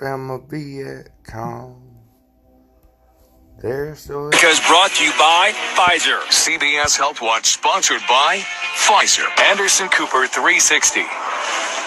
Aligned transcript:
I'm 0.00 0.30
a. 0.30 1.76
There's 3.60 4.00
so 4.00 4.30
Because 4.30 4.58
brought 4.66 4.90
to 4.92 5.04
you 5.04 5.12
by 5.18 5.52
Pfizer. 5.76 6.18
CBS 6.32 6.96
Health 6.96 7.20
Watch 7.20 7.46
sponsored 7.46 8.00
by 8.08 8.38
Pfizer. 8.86 9.26
Anderson 9.50 9.88
Cooper 9.88 10.26
360. 10.26 11.04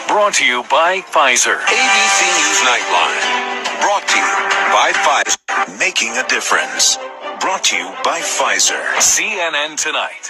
Brought 0.07 0.35
to 0.35 0.45
you 0.45 0.63
by 0.69 1.01
Pfizer. 1.01 1.57
ABC 1.65 2.19
News 2.37 2.59
Nightline. 2.61 3.81
Brought 3.81 4.07
to 4.07 4.17
you 4.19 4.33
by 4.69 4.91
Pfizer. 4.93 5.79
Making 5.79 6.15
a 6.17 6.27
difference. 6.27 6.97
Brought 7.39 7.63
to 7.65 7.77
you 7.77 7.89
by 8.03 8.19
Pfizer. 8.21 8.81
CNN 8.97 9.75
Tonight. 9.75 10.29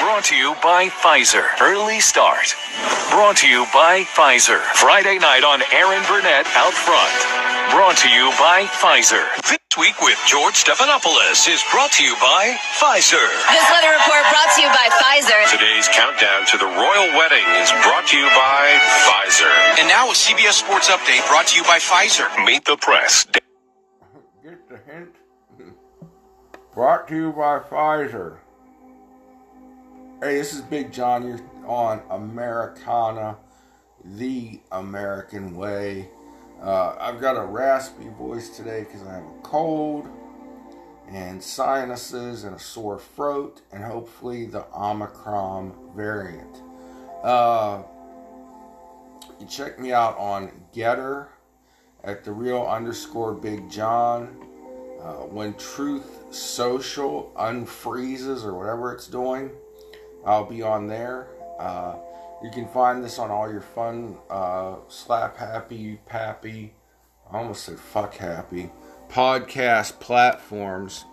Brought 0.00 0.24
to 0.32 0.34
you 0.34 0.56
by 0.64 0.88
Pfizer. 0.88 1.44
Early 1.60 2.00
Start. 2.00 2.56
Brought 3.12 3.36
to 3.44 3.46
you 3.46 3.68
by 3.68 4.08
Pfizer. 4.16 4.56
Friday 4.72 5.18
night 5.18 5.44
on 5.44 5.60
Erin 5.76 6.00
Burnett 6.08 6.48
Out 6.56 6.72
Front. 6.72 7.12
Brought 7.68 8.00
to 8.00 8.08
you 8.08 8.32
by 8.40 8.64
Pfizer. 8.80 9.28
This 9.44 9.60
week 9.76 10.00
with 10.00 10.16
George 10.24 10.56
Stephanopoulos 10.56 11.44
is 11.52 11.60
brought 11.70 11.92
to 12.00 12.02
you 12.02 12.16
by 12.16 12.56
Pfizer. 12.80 13.20
This 13.52 13.68
weather 13.68 13.92
report 13.92 14.24
brought 14.32 14.48
to 14.56 14.64
you 14.64 14.72
by 14.72 14.88
Pfizer. 14.88 15.36
Today's 15.52 15.88
countdown 15.92 16.48
to 16.48 16.56
the 16.56 16.64
royal 16.64 17.08
wedding 17.20 17.44
is 17.60 17.68
brought 17.84 18.08
to 18.08 18.16
you 18.16 18.24
by 18.32 18.80
Pfizer. 19.04 19.52
And 19.76 19.86
now 19.86 20.08
a 20.08 20.16
CBS 20.16 20.64
Sports 20.64 20.88
Update 20.88 21.28
brought 21.28 21.46
to 21.52 21.60
you 21.60 21.64
by 21.64 21.76
Pfizer. 21.76 22.24
Meet 22.46 22.64
the 22.64 22.78
press. 22.80 23.26
Get 24.42 24.66
the 24.66 24.80
hint. 24.90 25.12
Brought 26.72 27.06
to 27.08 27.14
you 27.14 27.32
by 27.32 27.60
Pfizer. 27.60 28.38
Hey, 30.22 30.34
this 30.34 30.52
is 30.52 30.60
Big 30.60 30.92
John. 30.92 31.26
You're 31.26 31.40
on 31.64 32.02
Americana, 32.10 33.38
the 34.04 34.60
American 34.70 35.56
way. 35.56 36.10
Uh, 36.62 36.94
I've 37.00 37.22
got 37.22 37.38
a 37.38 37.46
raspy 37.46 38.10
voice 38.18 38.50
today 38.50 38.80
because 38.80 39.02
I 39.06 39.14
have 39.14 39.24
a 39.24 39.40
cold 39.42 40.10
and 41.08 41.42
sinuses 41.42 42.44
and 42.44 42.54
a 42.54 42.58
sore 42.58 42.98
throat, 42.98 43.62
and 43.72 43.82
hopefully 43.82 44.44
the 44.44 44.66
Omicron 44.76 45.72
variant. 45.96 46.60
Uh, 47.22 47.82
you 49.40 49.46
check 49.46 49.78
me 49.78 49.94
out 49.94 50.18
on 50.18 50.52
GETTR 50.74 51.28
at 52.04 52.24
the 52.24 52.32
real 52.32 52.66
underscore 52.66 53.32
Big 53.32 53.70
John. 53.70 54.36
Uh, 55.00 55.24
when 55.24 55.54
Truth 55.54 56.24
Social 56.30 57.32
unfreezes 57.36 58.44
or 58.44 58.52
whatever 58.52 58.92
it's 58.92 59.06
doing, 59.06 59.50
I'll 60.24 60.44
be 60.44 60.62
on 60.62 60.86
there. 60.86 61.28
Uh, 61.58 61.96
you 62.42 62.50
can 62.50 62.66
find 62.68 63.04
this 63.04 63.18
on 63.18 63.30
all 63.30 63.50
your 63.50 63.60
fun 63.60 64.16
uh, 64.30 64.76
slap 64.88 65.36
happy, 65.36 66.00
pappy, 66.06 66.74
I 67.30 67.38
almost 67.38 67.64
said 67.64 67.78
fuck 67.78 68.14
happy 68.14 68.70
podcast 69.10 69.98
platforms. 70.00 71.04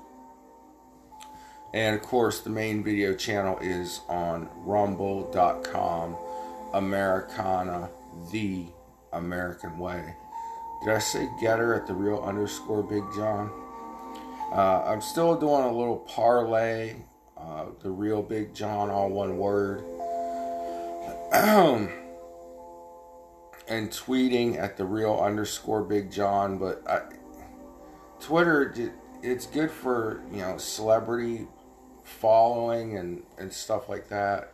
And 1.73 1.95
of 1.95 2.01
course, 2.01 2.39
the 2.39 2.49
main 2.49 2.83
video 2.83 3.13
channel 3.13 3.57
is 3.59 4.01
on 4.07 4.49
rumble.com, 4.55 6.15
Americana, 6.73 7.89
the 8.31 8.67
American 9.13 9.77
way. 9.77 10.15
Did 10.83 10.93
I 10.93 10.99
say 10.99 11.27
GETTR 11.41 11.75
at 11.75 11.87
the 11.87 11.93
real 11.93 12.19
underscore 12.19 12.83
Big 12.83 13.03
John? 13.15 13.51
Uh, 14.51 14.83
I'm 14.85 15.01
still 15.01 15.35
doing 15.35 15.63
a 15.63 15.71
little 15.71 15.97
Parler, 15.97 16.95
uh, 17.39 17.65
the 17.81 17.89
real 17.89 18.21
Big 18.21 18.53
John, 18.53 18.89
all 18.89 19.09
one 19.09 19.37
word. 19.37 19.83
and 23.67 23.91
tweeting 23.91 24.57
at 24.57 24.77
the 24.77 24.85
real 24.85 25.19
underscore 25.21 25.83
Big 25.83 26.11
John, 26.11 26.57
but 26.57 26.81
I, 26.87 27.01
Twitter, 28.19 28.73
it's 29.21 29.45
good 29.45 29.69
for, 29.69 30.21
you 30.31 30.39
know, 30.39 30.57
celebrity 30.57 31.47
following 32.03 32.97
and, 32.97 33.23
and 33.37 33.51
stuff 33.51 33.89
like 33.89 34.07
that. 34.09 34.53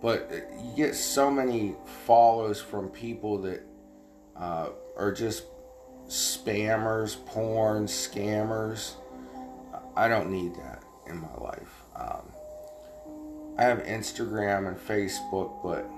But 0.00 0.30
you 0.30 0.72
get 0.76 0.94
so 0.94 1.30
many 1.30 1.74
follows 2.06 2.60
from 2.60 2.90
people 2.90 3.38
that 3.42 3.62
uh, 4.36 4.68
are 4.96 5.12
just 5.12 5.44
spammers, 6.06 7.24
porn, 7.26 7.86
scammers. 7.86 8.92
I 9.96 10.06
don't 10.08 10.30
need 10.30 10.54
that 10.56 10.85
in 11.08 11.20
my 11.20 11.34
life. 11.36 11.82
Um, 11.94 12.32
I 13.58 13.64
have 13.64 13.78
Instagram 13.84 14.68
and 14.68 14.76
Facebook, 14.76 15.62
but 15.62 15.88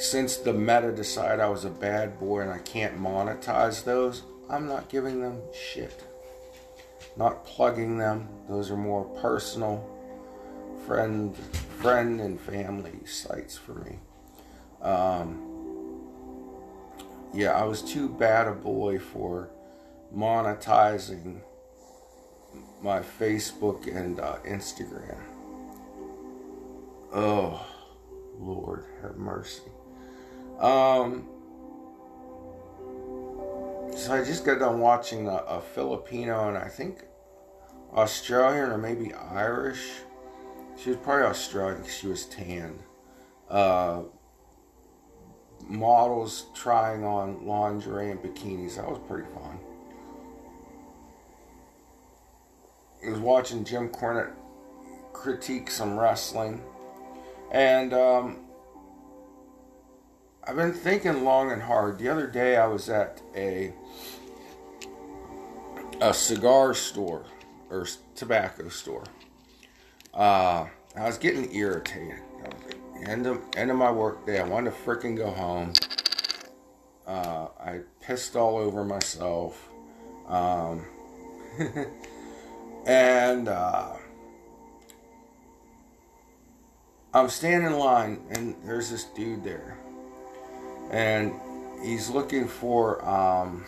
since 0.00 0.36
the 0.36 0.52
meta 0.52 0.92
decided 0.92 1.40
I 1.40 1.48
was 1.48 1.64
a 1.64 1.70
bad 1.70 2.18
boy 2.18 2.40
and 2.40 2.50
I 2.50 2.58
can't 2.58 3.00
monetize 3.00 3.84
those, 3.84 4.22
I'm 4.48 4.66
not 4.66 4.88
giving 4.88 5.20
them 5.20 5.40
shit. 5.54 6.04
Not 7.16 7.44
plugging 7.44 7.98
them. 7.98 8.28
Those 8.48 8.70
are 8.70 8.76
more 8.76 9.04
personal 9.20 9.86
friend 10.86 11.36
friend 11.36 12.20
and 12.20 12.40
family 12.40 13.04
sites 13.06 13.56
for 13.56 13.74
me. 13.74 13.98
Um, 14.82 15.46
yeah, 17.32 17.52
I 17.52 17.64
was 17.64 17.82
too 17.82 18.08
bad 18.08 18.48
a 18.48 18.52
boy 18.52 18.98
for 18.98 19.50
monetizing 20.14 21.40
my 22.82 23.00
Facebook 23.00 23.86
and 23.94 24.20
uh, 24.20 24.36
Instagram. 24.46 25.20
Oh, 27.12 27.66
Lord, 28.38 28.84
have 29.02 29.16
mercy. 29.16 29.62
Um, 30.58 31.26
so 33.96 34.14
I 34.14 34.24
just 34.24 34.44
got 34.44 34.60
done 34.60 34.80
watching 34.80 35.26
a, 35.26 35.36
a 35.36 35.60
Filipino 35.60 36.48
and 36.48 36.56
I 36.56 36.68
think 36.68 37.04
Australian 37.92 38.70
or 38.70 38.78
maybe 38.78 39.12
Irish. 39.12 39.90
She 40.76 40.90
was 40.90 40.98
probably 40.98 41.26
Australian 41.26 41.84
she 41.84 42.06
was 42.06 42.24
tan. 42.26 42.78
Uh, 43.48 44.02
models 45.68 46.46
trying 46.54 47.04
on 47.04 47.46
lingerie 47.46 48.10
and 48.10 48.20
bikinis. 48.20 48.76
That 48.76 48.88
was 48.88 49.00
pretty 49.06 49.28
fun. 49.34 49.58
Was 53.10 53.20
watching 53.20 53.64
Jim 53.64 53.88
Cornette 53.88 54.32
critique 55.12 55.70
some 55.70 55.98
wrestling, 55.98 56.62
and 57.50 57.92
um, 57.92 58.38
I've 60.44 60.56
been 60.56 60.72
thinking 60.72 61.24
long 61.24 61.52
and 61.52 61.62
hard. 61.62 61.98
The 61.98 62.08
other 62.08 62.26
day, 62.26 62.56
I 62.56 62.66
was 62.66 62.88
at 62.88 63.20
a 63.34 63.72
a 66.00 66.14
cigar 66.14 66.74
store 66.74 67.24
or 67.68 67.86
tobacco 68.14 68.68
store. 68.68 69.04
Uh, 70.14 70.66
I 70.96 71.06
was 71.06 71.18
getting 71.18 71.54
irritated. 71.54 72.20
End 73.06 73.26
of 73.26 73.40
end 73.56 73.70
of 73.70 73.76
my 73.76 73.90
work 73.90 74.26
day. 74.26 74.40
I 74.40 74.44
wanted 74.44 74.70
to 74.70 74.76
freaking 74.76 75.16
go 75.16 75.30
home. 75.30 75.72
Uh, 77.06 77.48
I 77.58 77.80
pissed 78.00 78.36
all 78.36 78.56
over 78.56 78.84
myself. 78.84 79.68
Um, 80.28 80.84
and 82.86 83.48
uh, 83.48 83.96
I'm 87.12 87.28
standing 87.28 87.72
in 87.72 87.78
line, 87.78 88.20
and 88.30 88.56
there's 88.64 88.90
this 88.90 89.04
dude 89.04 89.44
there, 89.44 89.78
and 90.90 91.32
he's 91.82 92.08
looking 92.08 92.46
for 92.46 93.04
um, 93.04 93.64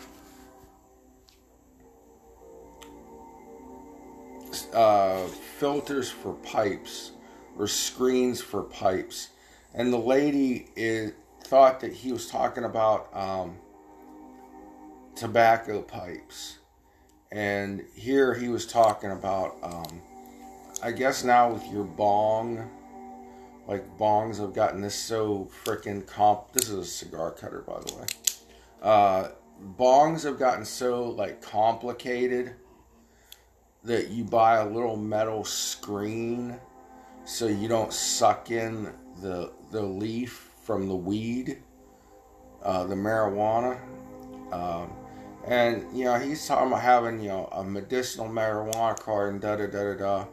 uh, 4.73 5.25
filters 5.27 6.09
for 6.09 6.33
pipes 6.35 7.11
or 7.57 7.67
screens 7.67 8.41
for 8.41 8.63
pipes, 8.63 9.29
and 9.73 9.91
the 9.91 9.97
lady 9.97 10.67
is 10.75 11.11
thought 11.41 11.81
that 11.81 11.93
he 11.93 12.11
was 12.11 12.27
talking 12.27 12.63
about 12.63 13.15
um, 13.15 13.57
tobacco 15.15 15.81
pipes 15.81 16.57
and 17.33 17.83
here 17.95 18.33
he 18.35 18.47
was 18.47 18.65
talking 18.65 19.11
about 19.11 19.57
um, 19.63 20.01
i 20.83 20.91
guess 20.91 21.23
now 21.23 21.51
with 21.51 21.65
your 21.71 21.83
bong 21.83 22.69
like 23.67 23.97
bongs 23.97 24.39
have 24.39 24.53
gotten 24.53 24.81
this 24.81 24.95
so 24.95 25.49
freaking 25.65 26.05
comp 26.05 26.51
this 26.53 26.69
is 26.69 26.77
a 26.77 26.85
cigar 26.85 27.31
cutter 27.31 27.63
by 27.65 27.79
the 27.79 27.95
way. 27.95 28.05
Uh, 28.81 29.29
bongs 29.79 30.23
have 30.23 30.37
gotten 30.37 30.65
so 30.65 31.09
like 31.09 31.41
complicated 31.41 32.53
that 33.83 34.09
you 34.09 34.23
buy 34.23 34.57
a 34.57 34.67
little 34.67 34.97
metal 34.97 35.43
screen 35.43 36.59
so 37.25 37.47
you 37.47 37.67
don't 37.67 37.93
suck 37.93 38.51
in 38.51 38.91
the 39.21 39.51
the 39.71 39.81
leaf 39.81 40.49
from 40.61 40.87
the 40.87 40.95
weed 40.95 41.61
uh, 42.63 42.83
the 42.85 42.95
marijuana. 42.95 43.79
Um, 44.51 44.93
and 45.47 45.85
you 45.97 46.05
know, 46.05 46.17
he's 46.17 46.45
talking 46.47 46.67
about 46.67 46.81
having 46.81 47.21
you 47.21 47.29
know 47.29 47.49
a 47.51 47.63
medicinal 47.63 48.27
marijuana 48.27 48.99
card 48.99 49.33
and 49.33 49.41
da 49.41 49.55
da 49.55 49.67
da 49.67 49.93
da 49.93 49.97
da. 49.97 50.25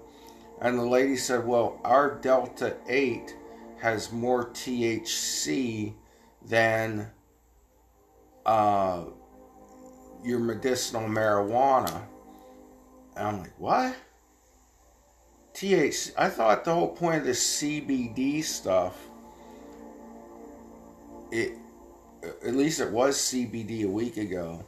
And 0.60 0.78
the 0.78 0.84
lady 0.84 1.16
said, 1.16 1.46
"Well, 1.46 1.80
our 1.84 2.16
Delta 2.16 2.76
Eight 2.88 3.34
has 3.80 4.12
more 4.12 4.50
THC 4.50 5.94
than 6.42 7.10
uh, 8.44 9.04
your 10.24 10.38
medicinal 10.38 11.08
marijuana. 11.08 12.02
And 13.16 13.26
I'm 13.26 13.40
like, 13.40 13.58
what? 13.58 13.96
THC? 15.54 16.12
I 16.16 16.28
thought 16.28 16.64
the 16.64 16.74
whole 16.74 16.88
point 16.88 17.18
of 17.18 17.24
this 17.24 17.62
CBD 17.62 18.42
stuff, 18.44 18.96
it, 21.30 21.52
at 22.22 22.54
least 22.54 22.80
it 22.80 22.90
was 22.90 23.16
CBD 23.16 23.84
a 23.84 23.88
week 23.88 24.16
ago. 24.16 24.64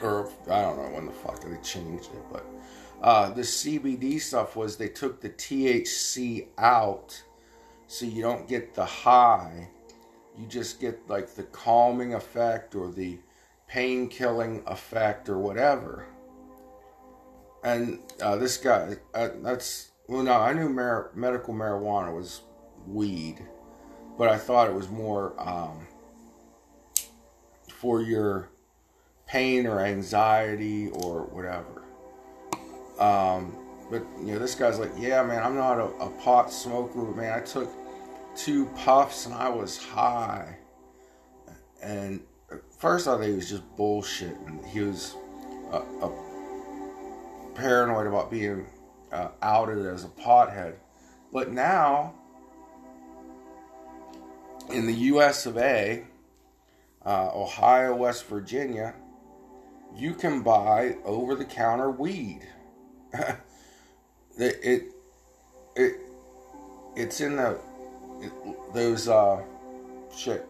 Or 0.00 0.30
I 0.50 0.62
don't 0.62 0.76
know 0.76 0.94
when 0.94 1.06
the 1.06 1.12
fuck 1.12 1.42
they 1.42 1.56
changed 1.62 2.10
it, 2.14 2.24
but 2.32 2.46
uh, 3.02 3.30
the 3.30 3.42
CBD 3.42 4.20
stuff 4.20 4.56
was 4.56 4.76
they 4.76 4.88
took 4.88 5.20
the 5.20 5.30
THC 5.30 6.46
out 6.56 7.22
so 7.88 8.06
you 8.06 8.22
don't 8.22 8.48
get 8.48 8.74
the 8.74 8.84
high. 8.84 9.68
You 10.38 10.46
just 10.46 10.80
get 10.80 11.08
like 11.10 11.34
the 11.34 11.42
calming 11.42 12.14
effect 12.14 12.74
or 12.74 12.90
the 12.90 13.18
pain 13.68 14.08
killing 14.08 14.62
effect 14.66 15.28
or 15.28 15.38
whatever. 15.38 16.06
And 17.64 18.00
uh, 18.20 18.36
this 18.36 18.56
guy, 18.56 18.96
uh, 19.14 19.28
that's, 19.42 19.90
well, 20.08 20.22
no, 20.22 20.32
I 20.32 20.52
knew 20.52 20.68
mar- 20.68 21.10
medical 21.14 21.54
marijuana 21.54 22.14
was 22.14 22.42
weed, 22.86 23.40
but 24.16 24.28
I 24.28 24.38
thought 24.38 24.68
it 24.68 24.74
was 24.74 24.88
more 24.88 25.34
um, 25.38 25.86
for 27.68 28.00
your 28.02 28.51
pain 29.32 29.66
or 29.66 29.80
anxiety 29.80 30.90
or 30.90 31.22
whatever. 31.22 31.84
Um, 32.98 33.56
but 33.90 34.04
you 34.20 34.34
know, 34.34 34.38
this 34.38 34.54
guy's 34.54 34.78
like, 34.78 34.92
yeah, 34.98 35.22
man, 35.22 35.42
I'm 35.42 35.56
not 35.56 35.78
a, 35.78 35.86
a 36.04 36.10
pot 36.10 36.52
smoker, 36.52 37.00
but 37.02 37.16
man, 37.16 37.38
I 37.38 37.40
took 37.42 37.70
two 38.36 38.66
puffs 38.76 39.24
and 39.24 39.34
I 39.34 39.48
was 39.48 39.82
high. 39.82 40.58
And 41.82 42.20
first 42.78 43.08
I 43.08 43.12
thought 43.12 43.24
he 43.24 43.32
was 43.32 43.48
just 43.48 43.62
bullshit, 43.74 44.36
and 44.46 44.64
he 44.66 44.80
was 44.80 45.16
a, 45.72 45.78
a 45.78 46.12
paranoid 47.54 48.06
about 48.06 48.30
being 48.30 48.66
uh, 49.12 49.28
outed 49.40 49.86
as 49.86 50.04
a 50.04 50.08
pothead. 50.08 50.74
But 51.32 51.50
now, 51.50 52.14
in 54.70 54.86
the 54.86 54.94
U.S. 54.94 55.46
of 55.46 55.56
A, 55.56 56.04
uh, 57.04 57.30
Ohio, 57.34 57.96
West 57.96 58.26
Virginia, 58.26 58.94
you 59.96 60.14
can 60.14 60.42
buy 60.42 60.96
over-the-counter 61.04 61.90
weed. 61.90 62.46
it, 63.12 63.36
it 64.62 64.82
it 65.76 65.96
it's 66.96 67.20
in 67.20 67.36
the 67.36 67.58
it, 68.20 68.32
those 68.74 69.08
uh 69.08 69.42
shit. 70.16 70.46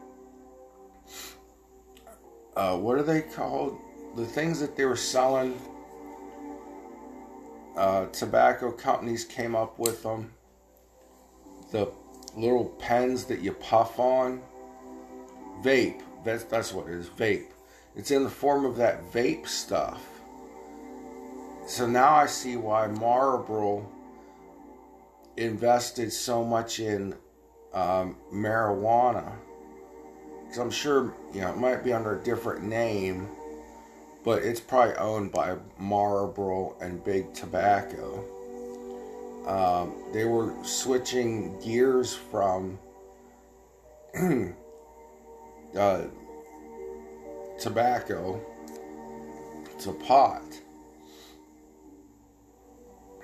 Uh 2.56 2.76
what 2.76 2.98
are 2.98 3.02
they 3.02 3.22
called? 3.22 3.78
The 4.16 4.26
things 4.26 4.60
that 4.60 4.76
they 4.76 4.84
were 4.84 4.96
selling 4.96 5.60
uh 7.76 8.06
tobacco 8.06 8.70
companies 8.70 9.24
came 9.24 9.56
up 9.56 9.78
with 9.78 10.02
them 10.02 10.32
the 11.72 11.90
little 12.36 12.66
pens 12.78 13.24
that 13.24 13.40
you 13.40 13.52
puff 13.52 13.98
on. 13.98 14.42
Vape. 15.62 16.02
That's 16.24 16.44
that's 16.44 16.72
what 16.72 16.86
it 16.86 16.94
is 16.94 17.08
vape 17.08 17.46
it's 17.96 18.10
in 18.10 18.24
the 18.24 18.30
form 18.30 18.64
of 18.64 18.76
that 18.76 19.02
vape 19.12 19.46
stuff 19.46 20.02
so 21.66 21.86
now 21.86 22.14
I 22.14 22.26
see 22.26 22.56
why 22.56 22.86
Marlboro 22.88 23.88
invested 25.36 26.12
so 26.12 26.44
much 26.44 26.80
in 26.80 27.14
um, 27.72 28.16
marijuana. 28.32 29.32
Because 30.42 30.58
I'm 30.58 30.70
sure, 30.70 31.14
you 31.32 31.40
know, 31.40 31.50
it 31.50 31.56
might 31.56 31.84
be 31.84 31.92
under 31.92 32.18
a 32.18 32.22
different 32.22 32.64
name, 32.64 33.28
but 34.24 34.42
it's 34.42 34.60
probably 34.60 34.96
owned 34.96 35.32
by 35.32 35.56
Marlboro 35.78 36.76
and 36.80 37.02
Big 37.02 37.32
Tobacco. 37.32 38.24
Um, 39.46 39.94
they 40.12 40.24
were 40.24 40.52
switching 40.62 41.58
gears 41.60 42.14
from 42.14 42.78
uh, 45.76 46.02
tobacco 47.62 48.40
to 49.78 49.92
pot. 49.92 50.42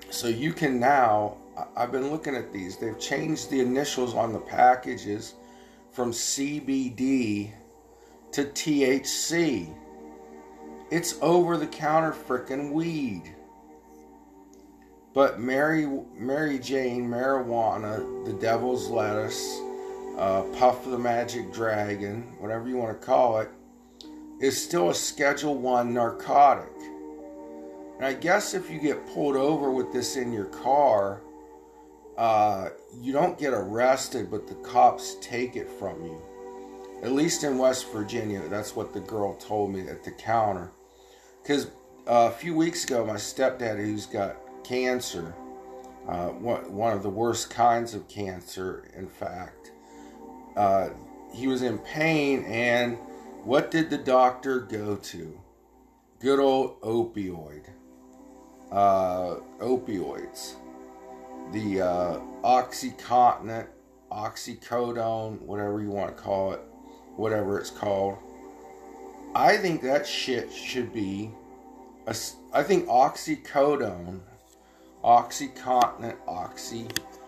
So 0.09 0.27
you 0.27 0.53
can 0.53 0.79
now, 0.79 1.37
I've 1.75 1.91
been 1.91 2.09
looking 2.09 2.35
at 2.35 2.51
these, 2.51 2.77
they've 2.77 2.99
changed 2.99 3.49
the 3.49 3.59
initials 3.59 4.15
on 4.15 4.33
the 4.33 4.39
packages 4.39 5.35
from 5.91 6.11
CBD 6.11 7.51
to 8.31 8.45
THC. 8.45 9.75
It's 10.89 11.17
over 11.21 11.57
the 11.57 11.67
counter 11.67 12.11
frickin' 12.11 12.71
weed. 12.71 13.35
But 15.13 15.39
Mary 15.39 15.87
Mary 16.15 16.59
Jane 16.59 17.09
marijuana, 17.09 18.25
the 18.25 18.33
devil's 18.33 18.89
lettuce, 18.89 19.59
uh, 20.17 20.43
Puff 20.57 20.85
the 20.85 20.97
Magic 20.97 21.51
Dragon, 21.51 22.21
whatever 22.39 22.69
you 22.69 22.77
want 22.77 22.99
to 22.99 23.05
call 23.05 23.39
it, 23.39 23.49
is 24.39 24.61
still 24.61 24.89
a 24.89 24.95
Schedule 24.95 25.55
One 25.55 25.93
narcotic. 25.93 26.71
And 27.97 28.05
I 28.05 28.13
guess 28.13 28.53
if 28.53 28.69
you 28.69 28.79
get 28.79 29.05
pulled 29.07 29.35
over 29.35 29.71
with 29.71 29.91
this 29.91 30.15
in 30.15 30.31
your 30.31 30.45
car, 30.45 31.21
uh, 32.17 32.69
you 33.01 33.11
don't 33.11 33.37
get 33.37 33.53
arrested, 33.53 34.31
but 34.31 34.47
the 34.47 34.55
cops 34.55 35.17
take 35.21 35.55
it 35.55 35.69
from 35.69 36.01
you. 36.03 36.21
At 37.03 37.11
least 37.11 37.43
in 37.43 37.57
West 37.57 37.91
Virginia, 37.91 38.41
that's 38.49 38.75
what 38.75 38.93
the 38.93 38.99
girl 38.99 39.35
told 39.35 39.73
me 39.73 39.81
at 39.81 40.03
the 40.03 40.11
counter. 40.11 40.71
Because 41.41 41.67
uh, 42.07 42.29
a 42.29 42.31
few 42.31 42.55
weeks 42.55 42.83
ago, 42.85 43.05
my 43.05 43.15
stepdad, 43.15 43.77
who's 43.77 44.05
got 44.05 44.37
cancer, 44.63 45.33
uh, 46.07 46.27
one, 46.29 46.73
one 46.73 46.93
of 46.93 47.03
the 47.03 47.09
worst 47.09 47.49
kinds 47.49 47.93
of 47.93 48.07
cancer, 48.07 48.89
in 48.97 49.07
fact, 49.07 49.71
uh, 50.55 50.89
he 51.33 51.47
was 51.47 51.61
in 51.61 51.77
pain, 51.79 52.43
and 52.45 52.97
what 53.43 53.71
did 53.71 53.89
the 53.89 53.97
doctor 53.97 54.61
go 54.61 54.95
to? 54.95 55.39
Good 56.19 56.39
old 56.39 56.81
opioid 56.81 57.67
uh, 58.71 59.35
opioids, 59.59 60.55
the 61.51 61.81
uh, 61.81 62.19
OxyContin, 62.43 63.67
oxycodone, 64.11 65.41
whatever 65.41 65.81
you 65.81 65.89
want 65.89 66.15
to 66.15 66.21
call 66.21 66.53
it, 66.53 66.61
whatever 67.15 67.59
it's 67.59 67.69
called. 67.69 68.17
I 69.35 69.57
think 69.57 69.81
that 69.83 70.07
shit 70.07 70.51
should 70.51 70.93
be, 70.93 71.31
a, 72.07 72.15
I 72.53 72.63
think 72.63 72.87
oxycodone, 72.87 74.21
oxycontin, 75.03 76.15
oxy, 76.27 76.87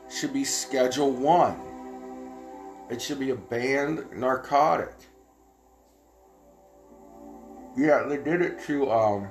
should 0.10 0.34
be 0.34 0.44
Schedule 0.44 1.12
1. 1.12 2.88
It 2.89 3.01
should 3.01 3.20
be 3.20 3.30
a 3.30 3.36
banned 3.36 4.12
narcotic. 4.13 4.94
Yeah, 7.75 8.04
they 8.04 8.18
did 8.18 8.42
it 8.42 8.62
to, 8.66 8.92
um, 8.92 9.30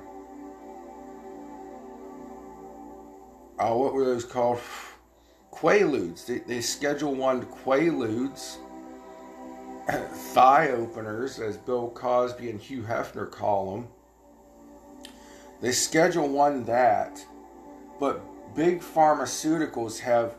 uh, 3.59 3.73
what 3.73 3.93
were 3.93 4.05
those 4.05 4.25
called? 4.25 4.59
Quaaludes. 5.51 6.25
They, 6.25 6.39
they 6.39 6.61
schedule 6.61 7.13
one 7.13 7.45
Quaaludes, 7.45 8.57
thigh 10.33 10.69
openers, 10.69 11.39
as 11.39 11.57
Bill 11.57 11.89
Cosby 11.89 12.49
and 12.49 12.59
Hugh 12.59 12.83
Hefner 12.83 13.29
call 13.29 13.75
them. 13.75 13.87
They 15.61 15.71
schedule 15.71 16.27
one 16.27 16.65
that, 16.65 17.23
but 17.99 18.21
big 18.55 18.81
pharmaceuticals 18.81 19.99
have 19.99 20.35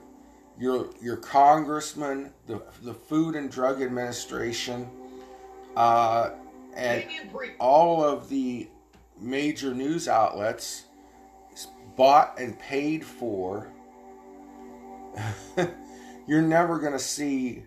your 0.58 0.90
your 1.00 1.16
congressman, 1.16 2.32
the 2.48 2.60
the 2.82 2.92
Food 2.92 3.36
and 3.36 3.50
Drug 3.50 3.80
Administration, 3.80 4.90
uh, 5.76 6.30
and 6.74 7.04
all 7.58 8.04
of 8.04 8.28
the 8.28 8.68
major 9.18 9.74
news 9.74 10.08
outlets 10.08 10.84
bought 11.96 12.38
and 12.38 12.58
paid 12.58 13.04
for, 13.04 13.68
you're 16.26 16.42
never 16.42 16.78
going 16.78 16.92
to 16.92 16.98
see 16.98 17.64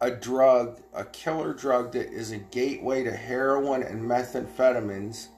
a 0.00 0.10
drug, 0.10 0.80
a 0.94 1.04
killer 1.04 1.52
drug 1.52 1.92
that 1.92 2.12
is 2.12 2.30
a 2.30 2.38
gateway 2.38 3.02
to 3.02 3.12
heroin 3.12 3.82
and 3.82 4.02
methamphetamines 4.02 5.28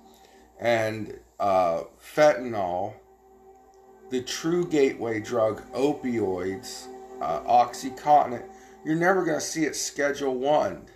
and 0.58 1.18
uh, 1.38 1.82
fentanyl, 2.14 2.92
the 4.10 4.20
true 4.22 4.66
gateway 4.66 5.20
drug, 5.20 5.62
opioids, 5.72 6.88
uh, 7.22 7.40
Oxycontin. 7.40 8.42
You're 8.84 8.96
never 8.96 9.24
going 9.24 9.38
to 9.38 9.44
see 9.44 9.64
it 9.64 9.76
Schedule 9.76 10.34
1. 10.34 10.86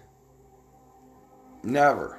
Never. 1.64 2.18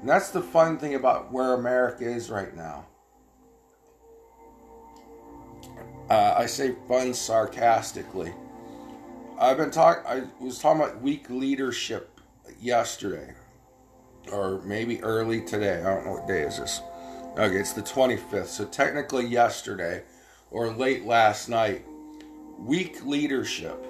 And 0.00 0.08
that's 0.08 0.30
the 0.30 0.42
fun 0.42 0.78
thing 0.78 0.94
about 0.94 1.32
where 1.32 1.54
America 1.54 2.04
is 2.04 2.30
right 2.30 2.54
now. 2.54 2.86
Uh, 6.10 6.34
I 6.36 6.46
say 6.46 6.74
fun 6.86 7.14
sarcastically. 7.14 8.32
I've 9.38 9.56
been 9.56 9.70
talking. 9.70 10.04
I 10.06 10.24
was 10.42 10.58
talking 10.58 10.82
about 10.82 11.00
weak 11.00 11.28
leadership 11.30 12.20
yesterday, 12.60 13.34
or 14.32 14.62
maybe 14.62 15.02
early 15.02 15.42
today. 15.42 15.80
I 15.80 15.94
don't 15.94 16.06
know 16.06 16.12
what 16.12 16.28
day 16.28 16.42
is 16.42 16.58
this. 16.58 16.80
Okay, 17.36 17.56
it's 17.56 17.72
the 17.72 17.82
25th. 17.82 18.46
So 18.46 18.64
technically 18.64 19.26
yesterday, 19.26 20.02
or 20.50 20.68
late 20.70 21.04
last 21.04 21.48
night. 21.48 21.84
Weak 22.58 23.04
leadership 23.04 23.84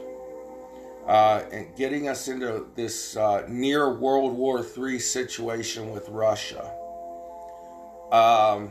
uh, 1.06 1.44
and 1.52 1.74
getting 1.76 2.08
us 2.08 2.28
into 2.28 2.66
this 2.74 3.16
uh, 3.16 3.44
near 3.48 3.92
World 3.92 4.32
War 4.32 4.64
III 4.64 4.98
situation 4.98 5.92
with 5.92 6.08
Russia. 6.08 6.72
Um, 8.10 8.70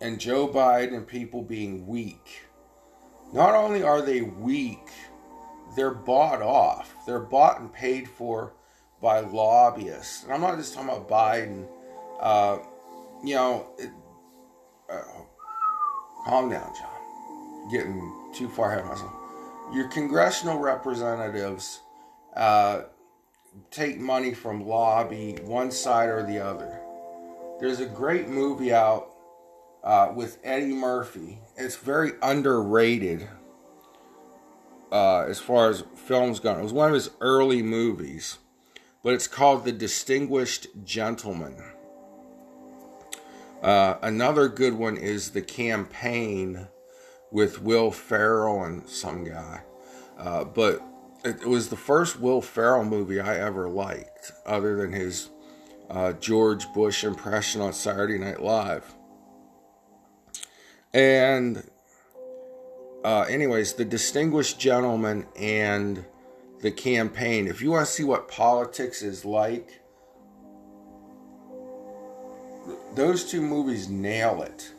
and 0.00 0.18
Joe 0.18 0.48
Biden 0.48 0.94
and 0.94 1.06
people 1.06 1.42
being 1.42 1.86
weak. 1.86 2.42
Not 3.32 3.54
only 3.54 3.82
are 3.82 4.02
they 4.02 4.22
weak, 4.22 4.90
they're 5.76 5.94
bought 5.94 6.42
off. 6.42 6.94
They're 7.06 7.20
bought 7.20 7.60
and 7.60 7.72
paid 7.72 8.08
for 8.08 8.54
by 9.00 9.20
lobbyists. 9.20 10.24
And 10.24 10.32
I'm 10.32 10.40
not 10.40 10.58
just 10.58 10.74
talking 10.74 10.90
about 10.90 11.08
Biden. 11.08 11.66
Uh, 12.20 12.58
you 13.24 13.34
know, 13.34 13.70
it, 13.78 13.90
uh, 14.90 15.02
calm 16.26 16.50
down, 16.50 16.72
John. 16.78 17.70
Getting 17.70 18.32
too 18.34 18.48
far 18.48 18.72
ahead 18.72 18.84
of 18.84 18.90
myself 18.90 19.29
your 19.72 19.88
congressional 19.88 20.58
representatives 20.58 21.80
uh, 22.36 22.82
take 23.70 23.98
money 23.98 24.34
from 24.34 24.66
lobby 24.66 25.38
one 25.42 25.70
side 25.70 26.08
or 26.08 26.24
the 26.24 26.38
other. 26.38 26.80
There's 27.60 27.80
a 27.80 27.86
great 27.86 28.28
movie 28.28 28.72
out 28.72 29.14
uh, 29.84 30.12
with 30.14 30.38
Eddie 30.42 30.74
Murphy. 30.74 31.38
It's 31.56 31.76
very 31.76 32.12
underrated 32.22 33.28
uh, 34.90 35.20
as 35.28 35.38
far 35.38 35.68
as 35.68 35.84
films 35.94 36.40
go. 36.40 36.58
It 36.58 36.62
was 36.62 36.72
one 36.72 36.88
of 36.88 36.94
his 36.94 37.10
early 37.20 37.62
movies, 37.62 38.38
but 39.02 39.14
it's 39.14 39.28
called 39.28 39.64
The 39.64 39.72
Distinguished 39.72 40.68
Gentleman. 40.84 41.62
Uh, 43.62 43.96
another 44.02 44.48
good 44.48 44.74
one 44.74 44.96
is 44.96 45.30
The 45.30 45.42
Campaign 45.42 46.68
with 47.30 47.62
Will 47.62 47.90
Ferrell 47.90 48.64
and 48.64 48.88
some 48.88 49.24
guy. 49.24 49.62
Uh, 50.18 50.44
but 50.44 50.82
it, 51.24 51.42
it, 51.42 51.46
was 51.46 51.68
the 51.68 51.76
first 51.76 52.20
Will 52.20 52.40
Ferrell 52.40 52.84
movie 52.84 53.20
I 53.20 53.36
ever 53.38 53.68
liked, 53.68 54.32
other 54.44 54.76
than 54.76 54.92
his 54.92 55.30
uh, 55.88 56.12
George 56.14 56.70
Bush 56.72 57.04
impression 57.04 57.60
on 57.60 57.72
Saturday 57.72 58.18
Night 58.18 58.42
Live. 58.42 58.94
And, 60.92 61.68
uh, 63.04 63.22
anyways, 63.22 63.74
the 63.74 63.84
distinguished 63.84 64.58
gentleman 64.58 65.26
and 65.36 66.04
the 66.60 66.70
campaign. 66.70 67.46
If 67.46 67.62
you 67.62 67.70
want 67.70 67.86
to 67.86 67.92
see 67.92 68.04
what 68.04 68.28
politics 68.28 69.02
is 69.02 69.24
like, 69.24 69.80
those 72.94 73.30
two 73.30 73.40
movies 73.40 73.88
nail 73.88 74.42
it. 74.42 74.72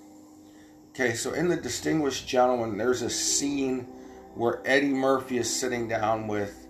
Okay, 1.02 1.16
so 1.16 1.34
in 1.34 1.48
The 1.48 1.56
Distinguished 1.58 2.28
Gentleman, 2.28 2.78
there's 2.78 3.02
a 3.02 3.10
scene 3.10 3.88
where 4.36 4.62
Eddie 4.66 4.90
Murphy 4.90 5.40
is 5.40 5.52
sitting 5.52 5.88
down 5.88 6.28
with 6.28 6.68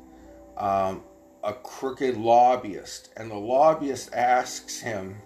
um, 0.55 1.03
a 1.43 1.51
crooked 1.51 2.15
lobbyist, 2.15 3.09
and 3.17 3.29
the 3.29 3.35
lobbyist 3.35 4.13
asks 4.13 4.79
him 4.79 5.17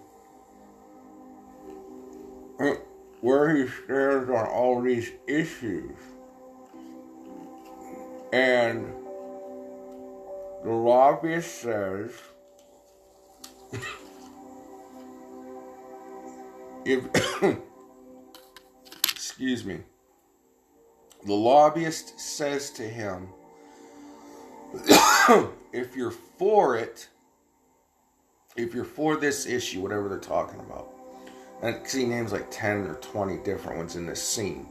where 3.20 3.54
he 3.54 3.68
stands 3.68 4.28
on 4.28 4.44
all 4.48 4.82
these 4.82 5.12
issues. 5.28 5.96
And 8.32 8.92
the 10.64 10.72
lobbyist 10.72 11.60
says, 11.60 12.10
if 16.84 17.04
excuse 19.36 19.66
me, 19.66 19.78
the 21.26 21.34
lobbyist 21.34 22.18
says 22.18 22.70
to 22.70 22.82
him, 22.82 23.28
if 25.74 25.94
you're 25.94 26.10
for 26.10 26.74
it, 26.74 27.06
if 28.56 28.72
you're 28.72 28.82
for 28.82 29.16
this 29.18 29.44
issue, 29.44 29.82
whatever 29.82 30.08
they're 30.08 30.18
talking 30.18 30.58
about, 30.60 30.88
and 31.60 31.86
see 31.86 32.06
names 32.06 32.32
like 32.32 32.50
10 32.50 32.86
or 32.86 32.94
20 32.94 33.36
different 33.44 33.76
ones 33.76 33.94
in 33.94 34.06
this 34.06 34.26
scene. 34.26 34.66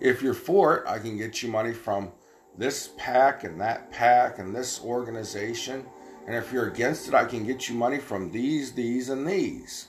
If 0.00 0.22
you're 0.22 0.32
for 0.32 0.76
it, 0.76 0.86
I 0.86 1.00
can 1.00 1.18
get 1.18 1.42
you 1.42 1.50
money 1.50 1.72
from 1.72 2.12
this 2.56 2.90
pack 2.98 3.42
and 3.42 3.60
that 3.60 3.90
pack 3.90 4.38
and 4.38 4.54
this 4.54 4.80
organization. 4.80 5.84
And 6.28 6.36
if 6.36 6.52
you're 6.52 6.68
against 6.68 7.08
it, 7.08 7.14
I 7.14 7.24
can 7.24 7.44
get 7.44 7.68
you 7.68 7.74
money 7.74 7.98
from 7.98 8.30
these, 8.30 8.70
these, 8.70 9.08
and 9.08 9.26
these. 9.26 9.88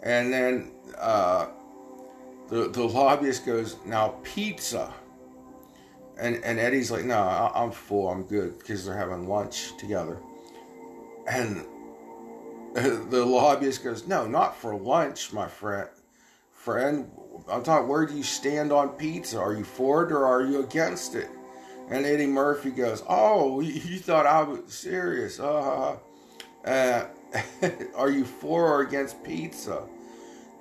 And 0.00 0.32
then 0.32 0.70
uh, 0.96 1.48
the, 2.48 2.68
the 2.68 2.82
lobbyist 2.82 3.44
goes, 3.46 3.76
now 3.84 4.14
pizza. 4.22 4.92
And, 6.18 6.42
and 6.44 6.58
Eddie's 6.58 6.90
like, 6.90 7.04
no, 7.04 7.18
I'm 7.54 7.70
full, 7.70 8.08
I'm 8.08 8.22
good, 8.22 8.58
because 8.58 8.84
they're 8.84 8.96
having 8.96 9.28
lunch 9.28 9.76
together. 9.76 10.18
And 11.26 11.66
the 12.74 13.24
lobbyist 13.24 13.84
goes, 13.84 14.06
no, 14.06 14.26
not 14.26 14.56
for 14.56 14.76
lunch, 14.76 15.32
my 15.32 15.48
friend. 15.48 15.88
Friend, 16.52 17.10
I'm 17.48 17.62
talking, 17.62 17.88
where 17.88 18.06
do 18.06 18.16
you 18.16 18.22
stand 18.22 18.72
on 18.72 18.90
pizza? 18.90 19.38
Are 19.38 19.54
you 19.54 19.64
for 19.64 20.04
it 20.04 20.12
or 20.12 20.24
are 20.24 20.42
you 20.42 20.62
against 20.62 21.14
it? 21.14 21.28
And 21.88 22.04
Eddie 22.04 22.26
Murphy 22.26 22.70
goes, 22.70 23.02
oh, 23.08 23.60
you 23.60 23.98
thought 23.98 24.26
I 24.26 24.42
was 24.42 24.72
serious. 24.72 25.38
Uh, 25.38 25.96
uh, 26.64 27.06
are 27.94 28.10
you 28.10 28.24
for 28.24 28.66
or 28.66 28.80
against 28.80 29.22
pizza? 29.22 29.82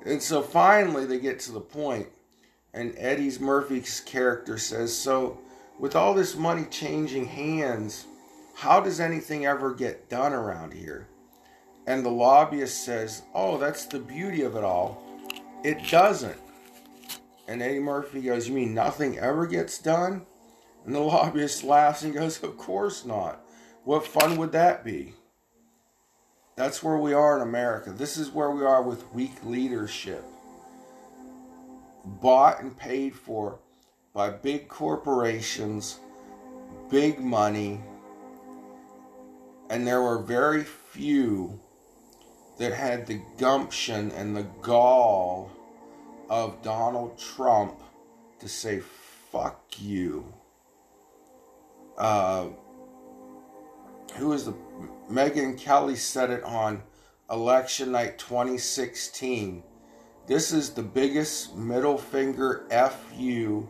And 0.05 0.21
so 0.21 0.41
finally 0.41 1.05
they 1.05 1.19
get 1.19 1.39
to 1.41 1.51
the 1.51 1.59
point, 1.59 2.07
and 2.73 2.93
Eddie's 2.97 3.39
Murphy's 3.39 3.99
character 4.01 4.57
says, 4.57 4.95
So, 4.95 5.39
with 5.79 5.95
all 5.95 6.13
this 6.13 6.35
money 6.35 6.65
changing 6.69 7.25
hands, 7.25 8.05
how 8.55 8.79
does 8.79 8.99
anything 8.99 9.45
ever 9.45 9.73
get 9.73 10.09
done 10.09 10.31
around 10.31 10.73
here? 10.73 11.07
And 11.87 12.05
the 12.05 12.11
lobbyist 12.11 12.85
says, 12.85 13.23
Oh, 13.33 13.57
that's 13.57 13.85
the 13.85 13.99
beauty 13.99 14.43
of 14.43 14.55
it 14.55 14.63
all. 14.63 15.01
It 15.63 15.87
doesn't. 15.89 16.37
And 17.47 17.61
Eddie 17.61 17.79
Murphy 17.79 18.21
goes, 18.21 18.47
You 18.47 18.53
mean 18.53 18.73
nothing 18.73 19.17
ever 19.17 19.47
gets 19.47 19.79
done? 19.79 20.25
And 20.85 20.93
the 20.93 20.99
lobbyist 21.01 21.63
laughs 21.63 22.03
and 22.03 22.13
goes, 22.13 22.41
Of 22.43 22.57
course 22.57 23.05
not. 23.05 23.41
What 23.83 24.05
fun 24.07 24.37
would 24.37 24.51
that 24.51 24.83
be? 24.83 25.13
That's 26.55 26.81
where 26.81 26.97
we 26.97 27.13
are 27.13 27.35
in 27.35 27.41
America. 27.41 27.91
This 27.91 28.15
is 28.15 28.31
where 28.31 28.51
we 28.51 28.63
are 28.63 28.81
with 28.81 29.13
weak 29.13 29.43
leadership. 29.43 30.23
Bought 32.05 32.61
and 32.61 32.77
paid 32.77 33.13
for 33.13 33.59
by 34.13 34.29
big 34.29 34.69
corporations, 34.69 35.99
big 36.89 37.19
money, 37.19 37.81
and 39.69 39.85
there 39.85 40.01
were 40.01 40.19
very 40.19 40.63
few 40.63 41.59
that 42.57 42.71
had 42.71 43.05
the 43.05 43.19
gumption 43.37 44.11
and 44.11 44.37
the 44.37 44.45
gall 44.61 45.51
of 46.29 46.61
Donald 46.61 47.17
Trump 47.17 47.81
to 48.39 48.47
say, 48.47 48.79
fuck 48.79 49.61
you. 49.77 50.33
Uh, 51.97 52.47
who 54.17 54.33
is 54.33 54.45
the 54.45 54.53
Megyn 55.09 55.57
Kelly 55.57 55.95
said 55.95 56.29
it 56.29 56.43
on 56.43 56.81
election 57.29 57.91
night 57.91 58.17
2016. 58.17 59.63
This 60.27 60.51
is 60.51 60.71
the 60.71 60.83
biggest 60.83 61.55
middle 61.55 61.97
finger 61.97 62.65
FU 62.69 63.67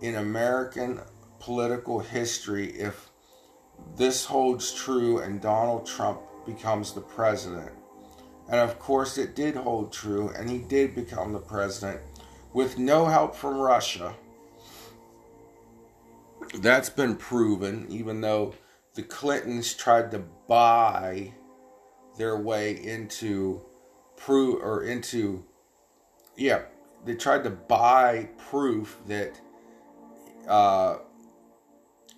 in 0.00 0.14
American 0.16 1.00
political 1.38 1.98
history 1.98 2.68
if 2.68 3.10
this 3.96 4.24
holds 4.24 4.72
true 4.72 5.18
and 5.18 5.40
Donald 5.40 5.86
Trump 5.86 6.20
becomes 6.46 6.92
the 6.92 7.00
president. 7.00 7.72
And 8.48 8.60
of 8.60 8.78
course, 8.78 9.18
it 9.18 9.36
did 9.36 9.54
hold 9.54 9.92
true, 9.92 10.30
and 10.36 10.50
he 10.50 10.58
did 10.58 10.94
become 10.94 11.32
the 11.32 11.38
president 11.38 12.00
with 12.52 12.78
no 12.78 13.06
help 13.06 13.36
from 13.36 13.58
Russia. 13.58 14.14
That's 16.54 16.90
been 16.90 17.14
proven, 17.14 17.86
even 17.88 18.20
though 18.20 18.54
the 18.94 19.02
Clintons 19.02 19.74
tried 19.74 20.10
to 20.10 20.18
buy 20.48 21.32
their 22.18 22.36
way 22.36 22.72
into 22.72 23.62
proof 24.16 24.60
or 24.62 24.82
into 24.82 25.44
yeah 26.36 26.62
they 27.04 27.14
tried 27.14 27.44
to 27.44 27.50
buy 27.50 28.28
proof 28.36 28.98
that 29.06 29.40
uh, 30.48 30.98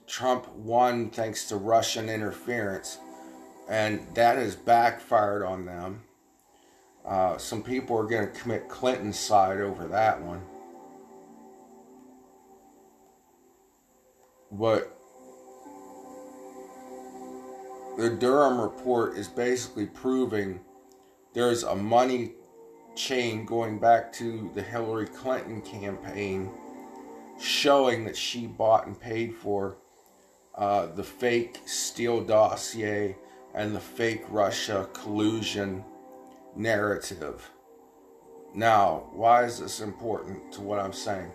Trump 0.07 0.49
won 0.55 1.11
thanks 1.11 1.47
to 1.47 1.57
Russian 1.57 2.09
interference, 2.09 2.99
and 3.69 4.07
that 4.15 4.37
has 4.37 4.57
backfired 4.57 5.43
on 5.43 5.65
them. 5.65 6.03
Uh, 7.05 7.37
some 7.39 7.63
people 7.63 7.97
are 7.97 8.07
going 8.07 8.31
to 8.31 8.41
commit 8.41 8.69
Clinton's 8.69 9.19
side 9.19 9.61
over 9.61 9.89
that 9.89 10.21
one. 10.21 10.43
But 14.51 15.02
the 17.97 18.11
Durham 18.11 18.61
report 18.61 19.17
is 19.17 19.29
basically 19.29 19.87
proving 19.87 20.61
there's 21.35 21.63
a 21.63 21.75
money 21.75 22.33
chain 22.95 23.45
going 23.45 23.79
back 23.79 24.13
to 24.15 24.51
the 24.55 24.63
Hillary 24.63 25.07
Clinton 25.07 25.61
campaign 25.63 26.51
showing 27.41 28.05
that 28.05 28.17
she 28.17 28.47
bought 28.47 28.87
and 28.87 28.99
paid 28.99 29.35
for 29.35 29.77
uh, 30.55 30.87
the 30.87 31.03
fake 31.03 31.61
Steele 31.65 32.23
dossier 32.23 33.17
and 33.55 33.75
the 33.75 33.81
fake 33.81 34.25
Russia 34.29 34.89
collusion 34.93 35.85
narrative. 36.57 37.51
Now, 38.55 39.09
why 39.13 39.45
is 39.45 39.59
this 39.59 39.81
important 39.81 40.53
to 40.53 40.61
what 40.61 40.79
I'm 40.79 40.93
saying? 40.93 41.33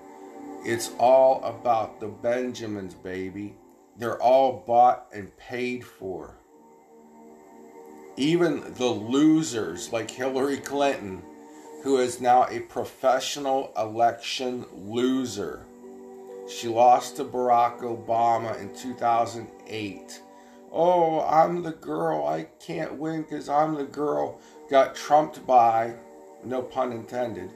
It's 0.63 0.91
all 0.99 1.43
about 1.43 1.99
the 1.99 2.07
Benjamins, 2.07 2.93
baby. 2.93 3.55
They're 3.97 4.21
all 4.21 4.63
bought 4.67 5.07
and 5.13 5.35
paid 5.37 5.83
for. 5.83 6.35
Even 8.17 8.73
the 8.73 8.87
losers 8.87 9.93
like 9.93 10.09
Hillary 10.09 10.57
Clinton, 10.57 11.21
who 11.83 11.97
is 11.97 12.19
now 12.19 12.47
a 12.49 12.61
professional 12.61 13.71
election 13.77 14.65
loser. 14.73 15.63
She 16.49 16.67
lost 16.67 17.17
to 17.17 17.25
Barack 17.25 17.81
Obama 17.81 18.59
in 18.59 18.73
2008. 18.73 20.21
Oh, 20.71 21.21
I'm 21.21 21.61
the 21.61 21.73
girl. 21.73 22.25
I 22.25 22.47
can't 22.59 22.95
win 22.95 23.21
because 23.21 23.49
I'm 23.49 23.75
the 23.75 23.83
girl. 23.83 24.39
Got 24.67 24.95
trumped 24.95 25.45
by, 25.45 25.93
no 26.43 26.63
pun 26.63 26.91
intended. 26.91 27.51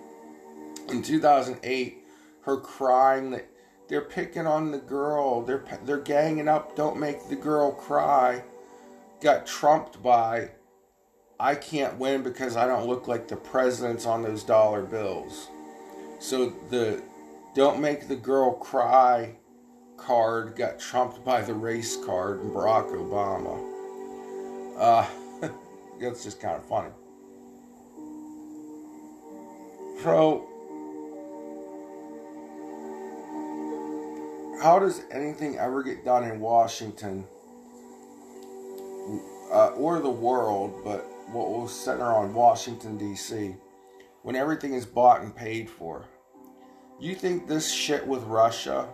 In 0.90 1.02
2008, 1.02 2.06
her 2.44 2.58
crying 2.58 3.32
that 3.32 3.48
they're 3.88 4.02
picking 4.02 4.48
on 4.48 4.72
the 4.72 4.78
girl. 4.78 5.42
They're 5.42 5.64
they're 5.86 6.00
ganging 6.00 6.48
up. 6.48 6.76
Don't 6.76 7.00
make 7.00 7.28
the 7.28 7.36
girl 7.36 7.72
cry. 7.72 8.44
Got 9.22 9.46
trumped 9.46 10.02
by. 10.02 10.50
I 11.40 11.56
can't 11.56 11.98
win 11.98 12.24
because 12.24 12.56
I 12.56 12.68
don't 12.68 12.88
look 12.88 13.08
like 13.08 13.28
the 13.28 13.36
presidents 13.36 14.06
on 14.06 14.24
those 14.24 14.44
dollar 14.44 14.84
bills. 14.84 15.48
So 16.20 16.54
the 16.70 17.02
don't 17.54 17.80
make 17.82 18.08
the 18.08 18.16
girl 18.16 18.54
cry 18.54 19.36
card 19.98 20.56
got 20.56 20.80
trumped 20.80 21.24
by 21.24 21.42
the 21.42 21.54
race 21.54 21.98
card 22.04 22.42
and 22.42 22.52
Barack 22.52 22.92
Obama. 22.92 23.68
Uh, 24.78 25.50
that's 26.00 26.24
just 26.24 26.40
kind 26.40 26.56
of 26.56 26.66
funny. 26.66 26.90
So, 30.02 30.48
how 34.64 34.80
does 34.80 35.04
anything 35.12 35.60
ever 35.60 35.84
get 35.84 36.04
done 36.04 36.24
in 36.24 36.40
Washington 36.40 37.26
uh, 39.52 39.68
or 39.70 40.00
the 40.00 40.10
world, 40.10 40.82
but 40.84 41.06
what 41.32 41.50
will 41.50 41.68
center 41.68 42.06
on 42.06 42.34
Washington, 42.34 42.98
D.C., 42.98 43.56
when 44.24 44.36
everything 44.36 44.74
is 44.74 44.86
bought 44.86 45.22
and 45.22 45.36
paid 45.36 45.70
for? 45.70 46.06
You 47.00 47.16
think 47.16 47.48
this 47.48 47.72
shit 47.72 48.06
with 48.06 48.24
Russia 48.24 48.88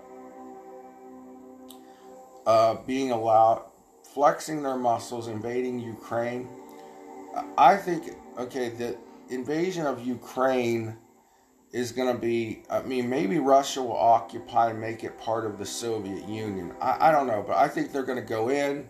uh, 2.46 2.76
being 2.86 3.12
allowed, 3.12 3.66
flexing 4.14 4.64
their 4.64 4.78
muscles, 4.78 5.28
invading 5.28 5.80
Ukraine? 5.80 6.48
I 7.58 7.76
think, 7.76 8.16
okay, 8.38 8.70
the 8.70 8.98
invasion 9.30 9.86
of 9.86 10.06
Ukraine 10.06 10.96
is 11.74 11.92
going 11.92 12.14
to 12.14 12.20
be, 12.20 12.64
I 12.70 12.82
mean, 12.82 13.10
maybe 13.10 13.40
Russia 13.40 13.84
will 13.84 13.98
occupy 13.98 14.70
and 14.70 14.80
make 14.80 15.04
it 15.04 15.20
part 15.20 15.46
of 15.46 15.60
the 15.60 15.66
Soviet 15.66 16.28
Union. 16.28 16.74
I, 16.82 17.10
I 17.10 17.12
don't 17.12 17.28
know, 17.28 17.44
but 17.46 17.58
I 17.58 17.68
think 17.68 17.92
they're 17.92 18.04
going 18.04 18.20
to 18.20 18.26
go 18.26 18.50
in, 18.50 18.88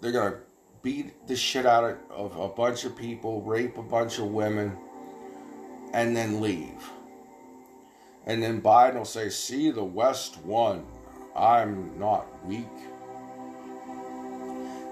they're 0.00 0.12
going 0.12 0.32
to 0.32 0.38
beat 0.82 1.26
the 1.26 1.36
shit 1.36 1.66
out 1.66 1.98
of, 2.10 2.36
a 2.36 2.48
bunch 2.48 2.84
of 2.84 2.96
people, 2.96 3.42
rape 3.42 3.78
a 3.78 3.82
bunch 3.82 4.18
of 4.18 4.26
women, 4.26 4.76
and 5.92 6.16
then 6.16 6.40
leave. 6.40 6.90
And 8.26 8.42
then 8.42 8.60
Biden 8.60 8.96
will 8.96 9.04
say, 9.04 9.30
See, 9.30 9.70
the 9.70 9.84
West 9.84 10.38
won. 10.44 10.86
I'm 11.34 11.98
not 11.98 12.26
weak. 12.44 12.66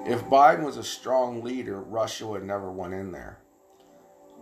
If 0.07 0.22
Biden 0.27 0.62
was 0.62 0.77
a 0.77 0.85
strong 0.85 1.42
leader, 1.42 1.81
Russia 1.81 2.27
would 2.29 2.44
never 2.44 2.70
went 2.70 2.94
in 2.94 3.11
there. 3.11 3.38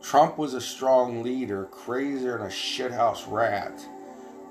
Trump 0.02 0.36
was 0.36 0.52
a 0.52 0.60
strong 0.60 1.22
leader, 1.22 1.64
crazier 1.64 2.36
than 2.36 2.46
a 2.46 2.50
shithouse 2.50 3.24
rat, 3.26 3.82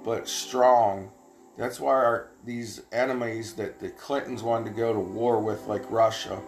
but 0.03 0.27
strong. 0.27 1.11
That's 1.55 1.79
why 1.79 1.93
our, 1.93 2.31
these 2.43 2.81
enemies 2.91 3.53
that 3.53 3.79
the 3.79 3.89
Clintons 3.89 4.41
wanted 4.41 4.65
to 4.65 4.75
go 4.75 4.91
to 4.91 4.99
war 4.99 5.39
with, 5.39 5.67
like 5.67 5.89
Russia, 5.91 6.41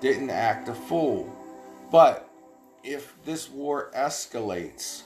didn't 0.00 0.30
act 0.30 0.68
a 0.68 0.74
fool. 0.74 1.34
But 1.90 2.28
if 2.82 3.14
this 3.24 3.48
war 3.48 3.90
escalates, 3.96 5.02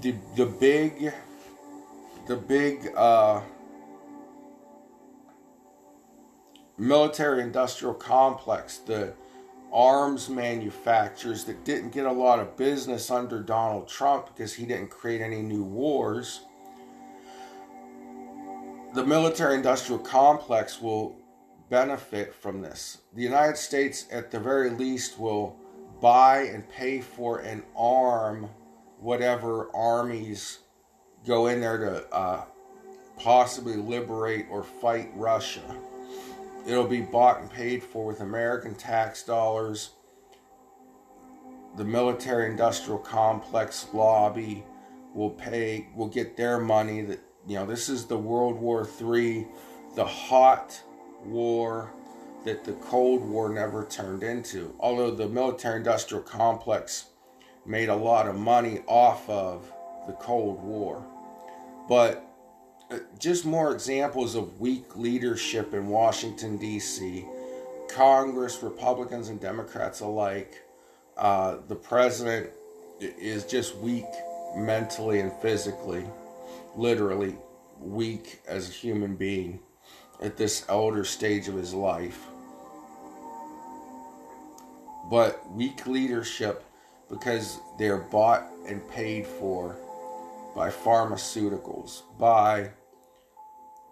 the 0.00 0.14
the 0.36 0.46
big 0.46 1.12
the 2.26 2.36
big 2.36 2.92
uh, 2.96 3.40
military 6.78 7.42
industrial 7.42 7.94
complex, 7.94 8.78
the 8.78 9.12
arms 9.72 10.28
manufacturers 10.28 11.44
that 11.44 11.64
didn't 11.64 11.90
get 11.90 12.06
a 12.06 12.12
lot 12.12 12.38
of 12.38 12.56
business 12.56 13.10
under 13.10 13.40
Donald 13.40 13.88
Trump 13.88 14.26
because 14.26 14.54
he 14.54 14.64
didn't 14.64 14.90
create 14.90 15.20
any 15.20 15.42
new 15.42 15.62
wars. 15.62 16.40
The 18.94 19.04
military 19.04 19.54
industrial 19.54 20.00
complex 20.00 20.80
will 20.80 21.19
benefit 21.70 22.34
from 22.34 22.60
this. 22.60 22.98
The 23.14 23.22
United 23.22 23.56
States, 23.56 24.06
at 24.12 24.30
the 24.30 24.40
very 24.40 24.70
least, 24.70 25.18
will 25.18 25.56
buy 26.02 26.42
and 26.42 26.68
pay 26.68 27.00
for 27.00 27.38
and 27.38 27.62
arm 27.76 28.50
whatever 28.98 29.74
armies 29.74 30.58
go 31.26 31.46
in 31.46 31.60
there 31.60 31.78
to 31.78 32.14
uh, 32.14 32.44
possibly 33.18 33.76
liberate 33.76 34.46
or 34.50 34.62
fight 34.62 35.10
Russia. 35.14 35.62
It'll 36.66 36.86
be 36.86 37.00
bought 37.00 37.40
and 37.40 37.50
paid 37.50 37.82
for 37.82 38.04
with 38.04 38.20
American 38.20 38.74
tax 38.74 39.22
dollars. 39.22 39.90
The 41.76 41.84
military 41.84 42.50
industrial 42.50 42.98
complex 42.98 43.86
lobby 43.94 44.64
will 45.14 45.30
pay, 45.30 45.88
will 45.94 46.08
get 46.08 46.36
their 46.36 46.58
money. 46.58 47.02
That 47.02 47.20
you 47.46 47.56
know, 47.56 47.64
this 47.64 47.88
is 47.88 48.06
the 48.06 48.18
World 48.18 48.58
War 48.58 48.86
III, 49.00 49.46
the 49.94 50.04
hot 50.04 50.82
war 51.24 51.92
that 52.44 52.64
the 52.64 52.72
Cold 52.72 53.22
War 53.22 53.48
never 53.48 53.84
turned 53.84 54.22
into. 54.22 54.74
Although 54.80 55.10
the 55.10 55.28
military 55.28 55.76
industrial 55.76 56.22
complex 56.22 57.06
made 57.66 57.88
a 57.88 57.94
lot 57.94 58.26
of 58.26 58.36
money 58.36 58.80
off 58.86 59.28
of 59.28 59.70
the 60.06 60.12
Cold 60.14 60.62
War. 60.62 61.04
But 61.88 62.24
uh, 62.90 62.98
just 63.18 63.44
more 63.44 63.72
examples 63.72 64.34
of 64.34 64.58
weak 64.60 64.96
leadership 64.96 65.74
in 65.74 65.88
Washington, 65.88 66.56
D.C. 66.56 67.24
Congress, 67.88 68.62
Republicans, 68.62 69.28
and 69.28 69.40
Democrats 69.40 70.00
alike. 70.00 70.62
Uh, 71.16 71.58
the 71.68 71.76
president 71.76 72.50
is 73.00 73.44
just 73.44 73.76
weak 73.76 74.06
mentally 74.56 75.20
and 75.20 75.32
physically, 75.34 76.04
literally 76.74 77.36
weak 77.78 78.40
as 78.46 78.68
a 78.68 78.72
human 78.72 79.16
being 79.16 79.60
at 80.20 80.36
this 80.36 80.64
elder 80.68 81.04
stage 81.04 81.48
of 81.48 81.54
his 81.54 81.72
life. 81.72 82.26
But 85.10 85.50
weak 85.50 85.86
leadership 85.86 86.64
because 87.08 87.58
they're 87.78 87.98
bought 87.98 88.46
and 88.66 88.86
paid 88.88 89.26
for 89.26 89.76
by 90.54 90.70
pharmaceuticals, 90.70 92.02
by 92.18 92.70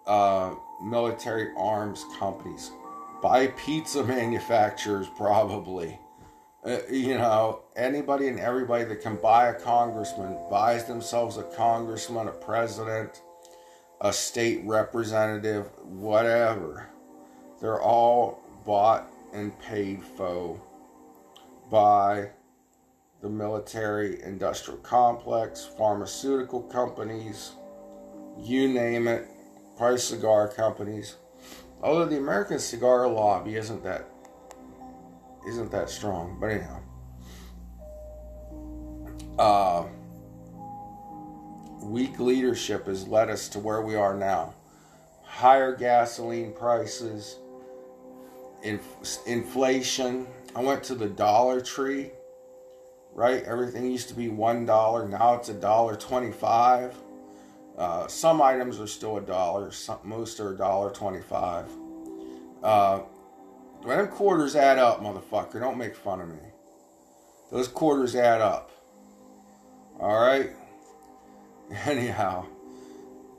uh, 0.07 0.55
military 0.81 1.49
arms 1.57 2.05
companies, 2.17 2.71
by 3.21 3.47
pizza 3.47 4.03
manufacturers, 4.05 5.07
probably. 5.17 5.99
Uh, 6.63 6.79
you 6.91 7.17
know, 7.17 7.61
anybody 7.75 8.27
and 8.27 8.39
everybody 8.39 8.83
that 8.83 9.01
can 9.01 9.15
buy 9.15 9.47
a 9.47 9.53
congressman 9.53 10.37
buys 10.49 10.85
themselves 10.85 11.37
a 11.37 11.43
congressman, 11.43 12.27
a 12.27 12.31
president, 12.31 13.21
a 14.01 14.13
state 14.13 14.61
representative, 14.65 15.67
whatever. 15.83 16.89
They're 17.61 17.81
all 17.81 18.41
bought 18.65 19.11
and 19.33 19.57
paid 19.59 20.03
for 20.03 20.59
by 21.69 22.29
the 23.21 23.29
military 23.29 24.21
industrial 24.23 24.79
complex, 24.79 25.69
pharmaceutical 25.77 26.61
companies, 26.61 27.51
you 28.37 28.69
name 28.69 29.07
it, 29.07 29.27
price 29.77 30.05
cigar 30.05 30.47
companies. 30.47 31.15
Although 31.81 32.05
the 32.05 32.17
American 32.17 32.59
cigar 32.59 33.07
lobby 33.07 33.55
isn't 33.55 33.83
that 33.83 34.05
isn't 35.47 35.71
that 35.71 35.89
strong, 35.89 36.37
but 36.39 36.47
anyhow. 36.47 36.79
Uh, 39.37 39.87
weak 41.81 42.19
leadership 42.19 42.87
has 42.87 43.07
led 43.07 43.29
us 43.29 43.47
to 43.49 43.59
where 43.59 43.81
we 43.81 43.95
are 43.95 44.15
now. 44.15 44.53
higher 45.29 45.73
gasoline 45.75 46.51
prices, 46.51 47.37
inf- 48.63 49.19
inflation. 49.25 50.27
I 50.55 50.61
went 50.61 50.83
to 50.85 50.95
the 50.95 51.07
Dollar 51.07 51.61
Tree, 51.61 52.11
right? 53.13 53.43
Everything 53.43 53.89
used 53.89 54.09
to 54.09 54.15
be 54.15 54.27
one 54.27 54.65
dollar. 54.65 55.07
Now 55.07 55.35
it's 55.35 55.49
a 55.49 55.53
dollar 55.53 55.95
twenty-five. 55.95 56.93
Uh, 57.77 58.07
some 58.07 58.41
items 58.41 58.79
are 58.79 58.87
still 58.87 59.17
a 59.17 59.21
dollar. 59.21 59.71
Most 60.03 60.39
are 60.39 60.53
a 60.53 60.57
dollar 60.57 60.91
twenty-five. 60.91 61.67
Uh, 62.61 62.99
when 63.83 63.97
them 63.97 64.07
quarters 64.09 64.57
add 64.57 64.77
up, 64.77 65.01
motherfucker, 65.01 65.61
don't 65.61 65.77
make 65.77 65.95
fun 65.95 66.19
of 66.19 66.27
me. 66.27 66.35
Those 67.49 67.69
quarters 67.69 68.15
add 68.15 68.41
up. 68.41 68.71
All 69.99 70.19
right. 70.19 70.51
Anyhow, 71.85 72.45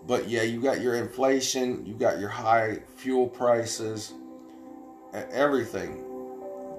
but 0.07 0.29
yeah, 0.29 0.43
you 0.43 0.61
got 0.61 0.81
your 0.81 0.95
inflation, 0.95 1.85
you 1.85 1.95
got 1.95 2.21
your 2.21 2.29
high 2.29 2.79
fuel 2.97 3.29
prices, 3.29 4.13
everything. 5.13 6.05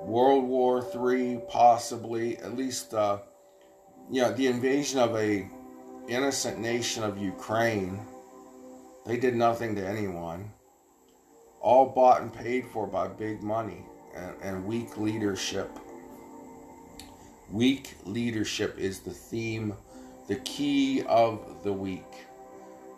World 0.05 0.45
War 0.45 0.81
Three, 0.81 1.39
possibly 1.47 2.37
at 2.37 2.55
least, 2.55 2.93
uh, 2.93 3.19
you 4.09 4.21
know, 4.21 4.31
the 4.31 4.47
invasion 4.47 4.99
of 4.99 5.15
a 5.15 5.47
innocent 6.07 6.59
nation 6.59 7.03
of 7.03 7.17
Ukraine. 7.17 7.99
They 9.05 9.17
did 9.17 9.35
nothing 9.35 9.75
to 9.75 9.87
anyone. 9.87 10.51
All 11.59 11.85
bought 11.87 12.21
and 12.21 12.33
paid 12.33 12.65
for 12.65 12.87
by 12.87 13.07
big 13.07 13.43
money 13.43 13.85
and, 14.15 14.35
and 14.41 14.65
weak 14.65 14.97
leadership. 14.97 15.69
Weak 17.51 17.95
leadership 18.05 18.77
is 18.79 18.99
the 18.99 19.11
theme, 19.11 19.75
the 20.31 20.37
key 20.37 21.03
of 21.09 21.61
the 21.61 21.73
week. 21.73 22.25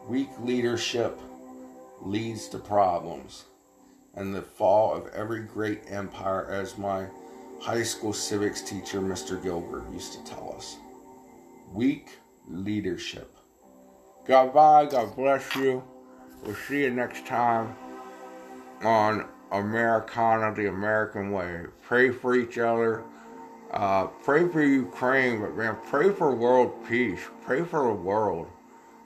Weak 0.08 0.30
leadership 0.41 1.19
leads 2.00 2.48
to 2.50 2.60
problems 2.60 3.46
and 4.13 4.36
the 4.36 4.43
fall 4.43 4.93
of 4.93 5.08
every 5.15 5.41
great 5.41 5.82
empire, 5.88 6.46
as 6.52 6.78
my 6.78 7.08
high 7.60 7.82
school 7.82 8.13
civics 8.13 8.62
teacher, 8.62 9.02
Mr. 9.02 9.41
Gilbert, 9.41 9.91
used 9.91 10.13
to 10.13 10.24
tell 10.24 10.54
us. 10.56 10.78
Weak 11.72 12.19
leadership. 12.48 13.36
Goodbye. 14.28 14.86
God 14.86 15.15
bless 15.15 15.56
you. 15.56 15.82
We'll 16.46 16.54
see 16.54 16.84
you 16.84 16.91
next 16.91 17.26
time 17.26 17.76
on 18.84 19.28
Americana, 19.52 20.54
the 20.54 20.69
American 20.69 21.32
way. 21.32 21.63
Pray 21.82 22.12
for 22.12 22.36
each 22.36 22.60
other. 22.60 23.04
Uh, 23.73 24.05
pray 24.23 24.47
for 24.47 24.63
Ukraine, 24.63 25.41
but 25.41 25.57
man, 25.57 25.75
pray 25.89 26.12
for 26.12 26.36
world 26.36 26.71
peace. 26.88 27.21
Pray 27.43 27.63
for 27.63 27.88
the 27.88 27.93
world. 27.93 28.47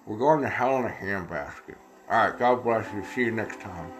We're 0.05 0.17
going 0.17 0.41
to 0.41 0.49
hell 0.49 0.77
in 0.79 0.85
a 0.85 0.89
handbasket. 0.89 1.75
All 2.09 2.27
right, 2.27 2.37
God 2.37 2.63
bless 2.65 2.85
you. 2.93 3.03
See 3.15 3.21
you 3.21 3.31
next 3.31 3.61
time. 3.61 3.91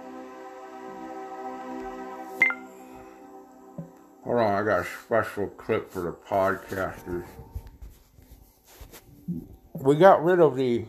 Hold 4.26 4.40
on, 4.40 4.54
I 4.56 4.64
got 4.64 4.82
a 4.82 4.88
special 5.06 5.48
clip 5.48 5.90
for 5.90 6.02
the 6.02 6.12
podcasters. 6.12 7.26
We 9.74 9.96
got 9.96 10.22
rid 10.22 10.42
of 10.42 10.58
the 10.58 10.86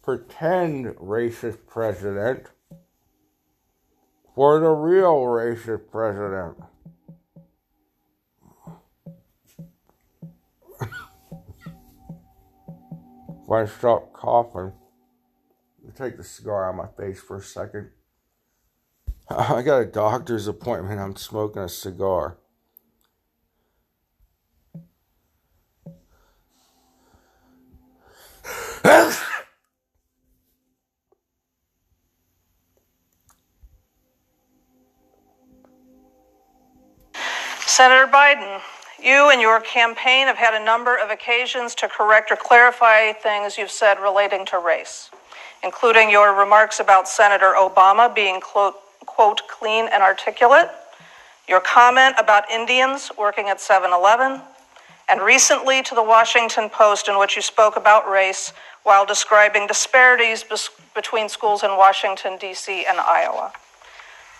pretend 0.00 0.86
racist 0.96 1.66
president 1.66 2.46
for 4.36 4.60
the 4.60 4.70
real 4.70 5.16
racist 5.16 5.90
president. 5.90 6.56
If 13.48 13.52
I 13.52 13.64
stop 13.64 14.12
coughing, 14.12 14.72
take 15.96 16.18
the 16.18 16.24
cigar 16.24 16.66
out 16.66 16.70
of 16.70 16.76
my 16.76 17.02
face 17.02 17.18
for 17.18 17.38
a 17.38 17.42
second. 17.42 17.90
I 19.30 19.62
got 19.62 19.78
a 19.78 19.86
doctor's 19.86 20.46
appointment. 20.46 21.00
I'm 21.00 21.16
smoking 21.16 21.62
a 21.62 21.68
cigar. 21.68 22.36
Senator 37.66 38.10
Biden, 38.12 38.60
you 39.02 39.30
and 39.30 39.40
your 39.40 39.60
campaign 39.60 40.26
have 40.26 40.36
had 40.36 40.60
a 40.60 40.64
number 40.64 40.96
of 40.96 41.10
occasions 41.10 41.74
to 41.76 41.88
correct 41.88 42.30
or 42.30 42.36
clarify 42.36 43.12
things 43.12 43.56
you've 43.56 43.70
said 43.70 43.98
relating 44.00 44.44
to 44.46 44.58
race, 44.58 45.10
including 45.62 46.10
your 46.10 46.38
remarks 46.38 46.80
about 46.80 47.08
Senator 47.08 47.54
Obama 47.56 48.12
being, 48.12 48.40
quote, 48.40 48.76
quote 49.06 49.42
clean 49.48 49.88
and 49.92 50.02
articulate, 50.02 50.68
your 51.48 51.60
comment 51.60 52.14
about 52.18 52.50
Indians 52.50 53.10
working 53.16 53.48
at 53.48 53.60
7 53.60 53.92
Eleven, 53.92 54.40
and 55.08 55.22
recently 55.22 55.82
to 55.82 55.94
the 55.94 56.02
Washington 56.02 56.68
Post, 56.68 57.08
in 57.08 57.18
which 57.18 57.36
you 57.36 57.42
spoke 57.42 57.76
about 57.76 58.10
race 58.10 58.52
while 58.82 59.06
describing 59.06 59.66
disparities 59.66 60.44
between 60.94 61.28
schools 61.28 61.62
in 61.62 61.70
Washington, 61.70 62.36
D.C. 62.38 62.84
and 62.86 62.98
Iowa. 62.98 63.52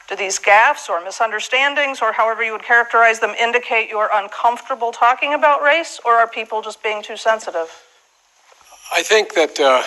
Do 0.08 0.16
these 0.16 0.38
gaffes 0.38 0.88
or 0.88 1.04
misunderstandings, 1.04 2.00
or 2.00 2.12
however 2.12 2.42
you 2.42 2.52
would 2.52 2.62
characterize 2.62 3.20
them, 3.20 3.30
indicate 3.30 3.90
you're 3.90 4.08
uncomfortable 4.12 4.90
talking 4.90 5.34
about 5.34 5.62
race, 5.62 6.00
or 6.04 6.14
are 6.14 6.26
people 6.26 6.62
just 6.62 6.82
being 6.82 7.02
too 7.02 7.16
sensitive? 7.16 7.68
I 8.90 9.02
think 9.02 9.34
that 9.34 9.60
uh, 9.60 9.82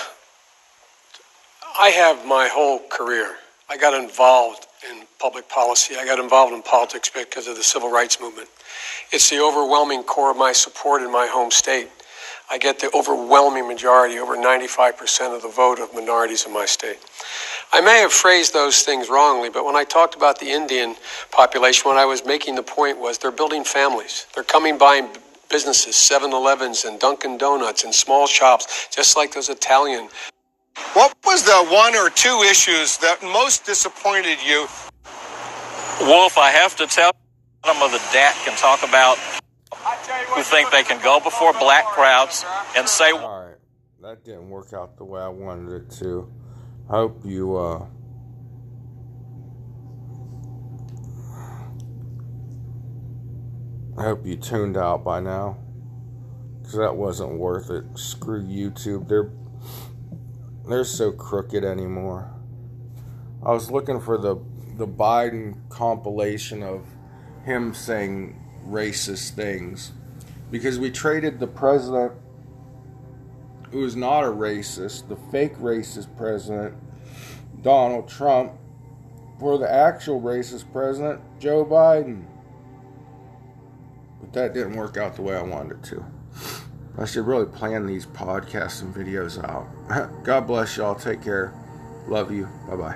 I 1.79 1.89
have 1.89 2.23
my 2.27 2.47
whole 2.47 2.81
career. 2.89 3.35
I 3.67 3.77
got 3.77 3.99
involved 3.99 4.67
in 4.91 5.05
public 5.19 5.49
policy. 5.49 5.95
I 5.95 6.05
got 6.05 6.19
involved 6.19 6.53
in 6.53 6.61
politics 6.61 7.09
because 7.09 7.47
of 7.47 7.55
the 7.55 7.63
civil 7.63 7.89
rights 7.89 8.19
movement. 8.21 8.49
It's 9.11 9.29
the 9.29 9.39
overwhelming 9.39 10.03
core 10.03 10.29
of 10.29 10.37
my 10.37 10.51
support 10.51 11.01
in 11.01 11.11
my 11.11 11.25
home 11.25 11.49
state. 11.49 11.89
I 12.51 12.57
get 12.57 12.79
the 12.79 12.91
overwhelming 12.93 13.67
majority, 13.67 14.19
over 14.19 14.35
95% 14.35 15.35
of 15.35 15.41
the 15.41 15.47
vote 15.47 15.79
of 15.79 15.93
minorities 15.95 16.45
in 16.45 16.53
my 16.53 16.65
state. 16.65 16.99
I 17.73 17.79
may 17.79 17.99
have 17.99 18.11
phrased 18.11 18.53
those 18.53 18.81
things 18.81 19.07
wrongly, 19.09 19.49
but 19.49 19.63
when 19.63 19.77
I 19.77 19.85
talked 19.85 20.15
about 20.15 20.39
the 20.39 20.49
Indian 20.49 20.95
population, 21.31 21.83
what 21.85 21.97
I 21.97 22.03
was 22.03 22.25
making 22.25 22.55
the 22.55 22.63
point 22.63 22.99
was 22.99 23.17
they're 23.17 23.31
building 23.31 23.63
families. 23.63 24.27
They're 24.35 24.43
coming 24.43 24.77
by 24.77 25.07
businesses, 25.49 25.95
7 25.95 26.33
Elevens 26.33 26.83
and 26.83 26.99
Dunkin' 26.99 27.37
Donuts 27.37 27.85
and 27.85 27.95
small 27.95 28.27
shops, 28.27 28.89
just 28.93 29.15
like 29.15 29.33
those 29.33 29.47
Italian. 29.47 30.09
What 30.93 31.15
was 31.25 31.43
the 31.43 31.65
one 31.69 31.95
or 31.95 32.09
two 32.09 32.43
issues 32.49 32.97
that 32.97 33.23
most 33.23 33.65
disappointed 33.65 34.39
you? 34.45 34.67
Wolf, 36.01 36.37
I 36.37 36.51
have 36.51 36.75
to 36.75 36.87
tell 36.87 37.13
some 37.65 37.81
of 37.81 37.91
the 37.91 38.01
DAT 38.11 38.35
can 38.43 38.57
talk 38.57 38.83
about 38.83 39.17
who 40.27 40.43
think 40.43 40.71
they 40.71 40.83
can 40.83 41.01
go 41.01 41.21
before 41.21 41.53
black 41.53 41.85
crowds 41.85 42.43
and 42.75 42.87
say. 42.87 43.11
All 43.11 43.45
right, 43.45 43.55
that 44.01 44.25
didn't 44.25 44.49
work 44.49 44.73
out 44.73 44.97
the 44.97 45.05
way 45.05 45.21
I 45.21 45.29
wanted 45.29 45.71
it 45.71 45.91
to. 45.99 46.29
I 46.89 46.93
hope 46.93 47.21
you, 47.25 47.55
uh, 47.55 47.85
I 53.97 54.03
hope 54.03 54.25
you 54.25 54.35
tuned 54.35 54.77
out 54.77 55.03
by 55.03 55.19
now. 55.19 55.57
Because 56.59 56.77
that 56.77 56.95
wasn't 56.95 57.33
worth 57.33 57.69
it. 57.69 57.83
Screw 57.97 58.43
YouTube. 58.43 59.07
They're, 59.07 59.31
they're 60.67 60.83
so 60.83 61.11
crooked 61.11 61.63
anymore. 61.63 62.31
I 63.43 63.51
was 63.51 63.71
looking 63.71 63.99
for 63.99 64.17
the, 64.17 64.35
the 64.77 64.87
Biden 64.87 65.57
compilation 65.69 66.63
of 66.63 66.85
him 67.45 67.73
saying 67.73 68.39
racist 68.67 69.31
things. 69.31 69.91
Because 70.49 70.77
we 70.77 70.91
traded 70.91 71.39
the 71.39 71.47
president 71.47 72.13
who 73.71 73.85
is 73.85 73.95
not 73.95 74.23
a 74.23 74.27
racist, 74.27 75.07
the 75.07 75.15
fake 75.31 75.55
racist 75.57 76.15
president, 76.17 76.75
Donald 77.61 78.07
Trump, 78.07 78.53
for 79.39 79.57
the 79.57 79.71
actual 79.71 80.21
racist 80.21 80.71
president, 80.71 81.21
Joe 81.39 81.65
Biden. 81.65 82.25
But 84.19 84.33
that 84.33 84.53
didn't 84.53 84.75
work 84.75 84.97
out 84.97 85.15
the 85.15 85.21
way 85.21 85.35
I 85.35 85.41
wanted 85.41 85.77
it 85.77 85.83
to. 85.85 86.05
I 86.97 87.05
should 87.05 87.25
really 87.25 87.45
plan 87.45 87.85
these 87.85 88.05
podcasts 88.05 88.81
and 88.81 88.93
videos 88.93 89.43
out. 89.43 89.67
God 90.23 90.45
bless 90.47 90.77
y'all. 90.77 90.95
Take 90.95 91.23
care. 91.23 91.53
Love 92.07 92.31
you. 92.31 92.47
Bye 92.67 92.75
bye. 92.75 92.89